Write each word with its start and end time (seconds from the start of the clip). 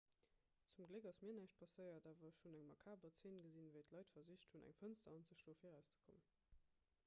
zum 0.75 0.87
gléck 0.91 1.05
ass 1.09 1.19
mir 1.25 1.35
näischt 1.39 1.59
passéiert 1.63 2.07
awer 2.11 2.25
ech 2.29 2.39
hunn 2.45 2.57
eng 2.61 2.65
makaber 2.71 3.13
zeen 3.19 3.37
gesinn 3.47 3.69
wéi 3.75 3.83
d'leit 3.91 4.13
versicht 4.17 4.55
hunn 4.55 4.65
eng 4.71 4.77
fënster 4.81 5.17
anzeschloe 5.19 5.59
fir 5.61 5.73
erauszekommen 5.73 6.27